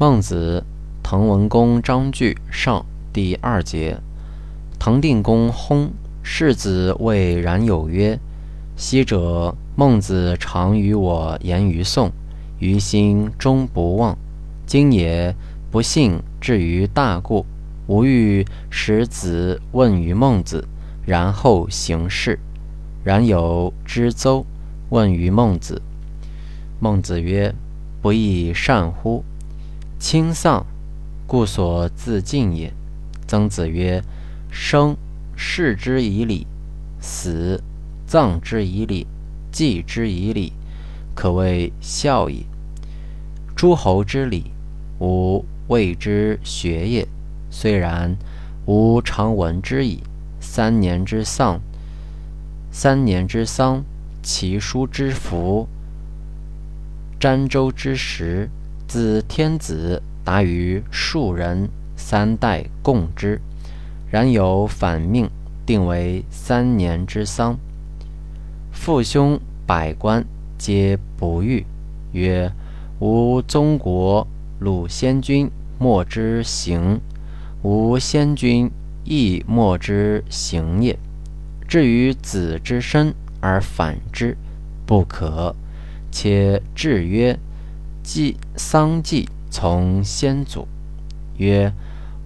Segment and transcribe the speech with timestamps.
[0.00, 0.62] 孟子，
[1.02, 3.98] 滕文公章句上第二节。
[4.78, 5.88] 滕定公薨，
[6.22, 8.16] 世子谓冉有曰
[8.78, 12.12] ：“昔者孟子常与我言于宋，
[12.60, 14.16] 于心终不忘。
[14.66, 15.34] 今也
[15.68, 17.44] 不幸至于大故，
[17.88, 20.64] 吾欲使子问于孟子，
[21.04, 22.38] 然后行事。”
[23.02, 24.46] 冉有之邹
[24.90, 25.82] 问于孟子。
[26.78, 27.52] 孟子曰
[28.00, 29.24] ：“不亦善乎？
[29.98, 30.64] 亲丧，
[31.26, 32.72] 故所自尽也。”
[33.26, 34.02] 曾子曰
[34.50, 34.96] ：“生，
[35.36, 36.46] 视之以礼；
[37.00, 37.62] 死，
[38.06, 39.06] 葬之以礼；
[39.52, 40.52] 祭之以礼，
[41.14, 42.46] 可谓孝矣。
[43.54, 44.52] 诸侯之礼，
[45.00, 47.06] 吾谓之学也。
[47.50, 48.16] 虽然，
[48.66, 50.02] 吾常闻之矣。
[50.40, 51.60] 三年之丧，
[52.70, 53.84] 三年之丧，
[54.22, 55.68] 其叔之福。”
[57.20, 58.48] 瞻州之食，
[58.88, 63.38] 自天子达于庶人，三代共之。
[64.10, 65.28] 然有反命，
[65.66, 67.58] 定为三年之丧。
[68.72, 70.24] 父兄百官
[70.56, 71.66] 皆不遇，
[72.12, 72.50] 曰
[73.00, 74.26] ：“吾宗国
[74.58, 76.98] 鲁先君莫之行，
[77.62, 78.70] 吾先君
[79.04, 80.98] 亦莫之行也。
[81.68, 84.34] 至于子之身而反之，
[84.86, 85.54] 不可。”
[86.10, 87.38] 且制曰
[88.08, 90.66] ：“祭丧祭从先祖。”
[91.36, 91.74] 曰：“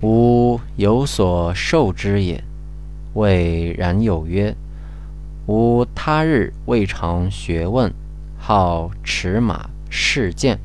[0.00, 2.44] 吾有所受之也。
[3.14, 4.54] ”谓冉有曰
[5.48, 7.92] ：“吾他日未尝学问，
[8.38, 10.60] 好驰马试剑。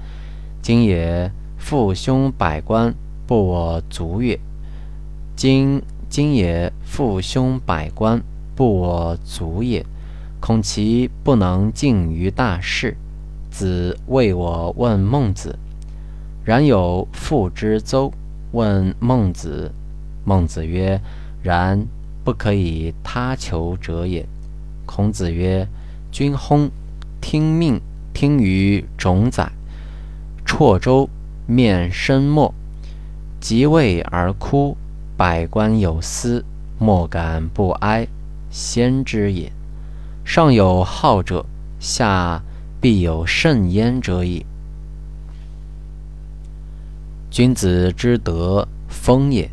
[0.61, 2.93] 今也父兄百官
[3.25, 4.39] 不我足也。
[5.35, 8.21] 今今也父兄百官
[8.55, 9.83] 不我足也，
[10.39, 12.95] 恐其不能尽于大事。”
[13.57, 15.57] 子谓我问孟子，
[16.45, 18.13] 然有父之邹
[18.51, 19.71] 问孟子。
[20.23, 21.01] 孟子曰
[21.41, 21.83] ：“然
[22.23, 24.23] 不可以他求者也。”
[24.85, 25.67] 孔子曰
[26.13, 26.69] ：“君薨，
[27.19, 27.81] 听命，
[28.13, 29.51] 听于冢宰。
[30.45, 31.09] 辍周，
[31.47, 32.53] 面生墨，
[33.39, 34.77] 即位而哭，
[35.17, 36.45] 百官有司，
[36.77, 38.07] 莫敢不哀，
[38.51, 39.51] 先之也。
[40.23, 41.43] 上有好者，
[41.79, 42.43] 下。”
[42.79, 44.45] 必有甚焉者矣。
[47.29, 49.49] 君子之德，风也；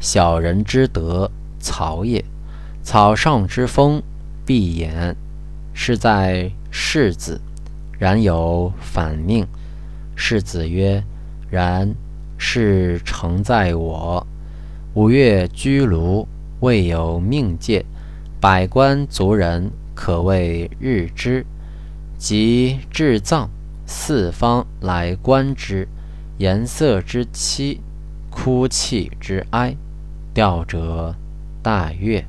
[0.00, 2.24] 小人之德，草也。
[2.82, 4.02] 草上之风，
[4.46, 5.14] 必偃。
[5.72, 7.40] 是在世子。
[7.98, 9.46] 然有反命。
[10.14, 11.02] 世子曰
[11.50, 11.92] ：“然，
[12.38, 14.24] 是成在我。
[14.94, 16.26] 五月居庐，
[16.60, 17.84] 未有命戒，
[18.40, 21.44] 百官族人，可谓日之。”
[22.18, 23.48] 及至藏，
[23.86, 25.88] 四方来观之，
[26.38, 27.78] 颜色之凄，
[28.28, 29.76] 哭泣之哀，
[30.34, 31.14] 吊者
[31.62, 32.26] 大悦。